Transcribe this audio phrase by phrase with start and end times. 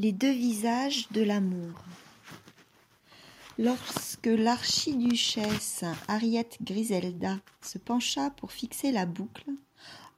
[0.00, 1.74] Les deux visages de l'amour.
[3.58, 9.50] Lorsque l'archiduchesse Harriet Griselda se pencha pour fixer la boucle,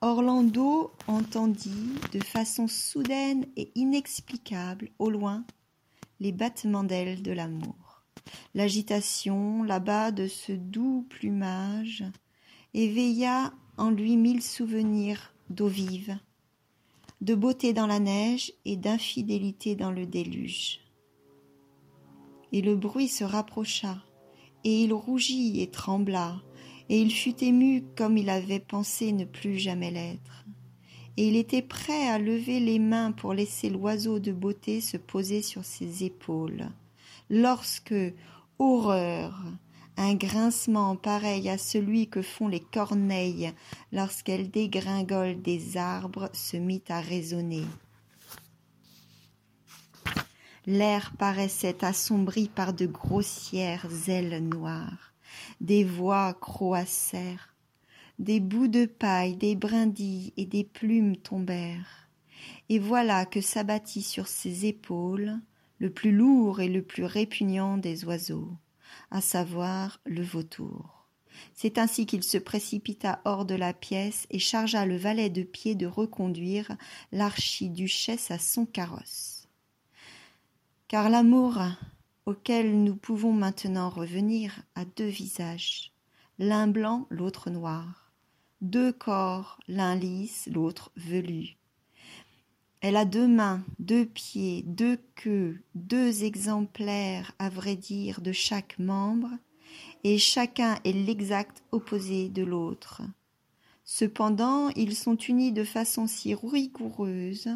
[0.03, 5.47] Orlando entendit de façon soudaine et inexplicable au loin
[6.21, 8.03] les battements d'ailes de l'amour.
[8.55, 12.05] L'agitation là-bas de ce doux plumage
[12.75, 16.19] éveilla en lui mille souvenirs d'eau vive,
[17.21, 20.81] de beauté dans la neige et d'infidélité dans le déluge.
[22.53, 24.03] Et le bruit se rapprocha,
[24.65, 26.41] et il rougit et trembla,
[26.89, 30.47] et il fut ému comme il avait pensé ne plus jamais l'être.
[31.17, 35.43] Et il était prêt à lever les mains pour laisser l'oiseau de beauté se poser
[35.43, 36.71] sur ses épaules,
[37.29, 37.95] lorsque,
[38.59, 39.45] horreur,
[39.97, 43.53] un grincement pareil à celui que font les corneilles
[43.93, 47.67] lorsqu'elles dégringolent des arbres se mit à résonner.
[50.67, 55.13] L'air paraissait assombri par de grossières ailes noires,
[55.61, 57.55] des voix croassèrent,
[58.19, 62.09] des bouts de paille, des brindilles et des plumes tombèrent,
[62.69, 65.41] et voilà que s'abattit sur ses épaules
[65.79, 68.53] le plus lourd et le plus répugnant des oiseaux
[69.11, 71.07] à savoir le vautour.
[71.55, 75.75] C'est ainsi qu'il se précipita hors de la pièce et chargea le valet de pied
[75.75, 76.77] de reconduire
[77.13, 79.49] l'archiduchesse à son carrosse.
[80.89, 81.59] Car l'amour
[82.27, 85.93] auquel nous pouvons maintenant revenir a deux visages,
[86.39, 88.13] l'un blanc, l'autre noir,
[88.61, 91.57] deux corps, l'un lisse, l'autre velu,
[92.81, 98.79] elle a deux mains, deux pieds, deux queues, deux exemplaires, à vrai dire, de chaque
[98.79, 99.29] membre,
[100.03, 103.03] et chacun est l'exact opposé de l'autre.
[103.85, 107.49] Cependant, ils sont unis de façon si rigoureuse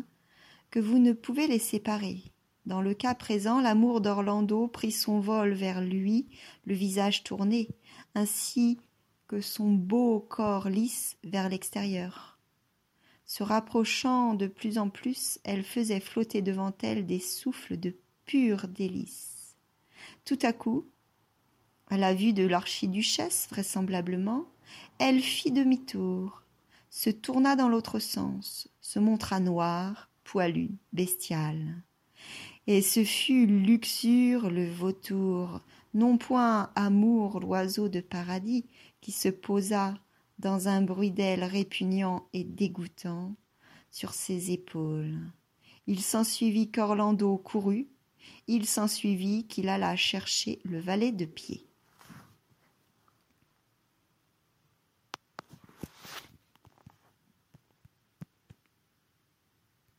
[0.70, 2.22] que vous ne pouvez les séparer.
[2.66, 6.26] Dans le cas présent, l'amour d'Orlando prit son vol vers lui,
[6.64, 7.68] le visage tourné,
[8.14, 8.78] ainsi
[9.28, 12.33] que son beau corps lisse vers l'extérieur.
[13.26, 17.96] Se rapprochant de plus en plus, elle faisait flotter devant elle des souffles de
[18.26, 19.56] pure délice.
[20.24, 20.86] Tout à coup,
[21.88, 24.46] à la vue de l'archiduchesse, vraisemblablement,
[24.98, 26.42] elle fit demi-tour,
[26.90, 31.82] se tourna dans l'autre sens, se montra noire, poilue, bestiale.
[32.66, 35.60] Et ce fut luxure le vautour,
[35.92, 38.66] non point amour l'oiseau de paradis,
[39.00, 39.94] qui se posa
[40.38, 43.34] dans un bruit d'ailes répugnant et dégoûtant,
[43.90, 45.18] sur ses épaules.
[45.86, 47.88] Il s'ensuivit qu'Orlando courut,
[48.48, 51.66] il s'ensuivit qu'il alla chercher le valet de pied.